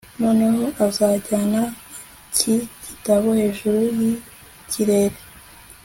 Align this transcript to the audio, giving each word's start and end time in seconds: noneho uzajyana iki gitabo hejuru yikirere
noneho 0.21 0.63
uzajyana 0.87 1.61
iki 2.25 2.55
gitabo 2.85 3.27
hejuru 3.39 3.79
yikirere 3.99 5.17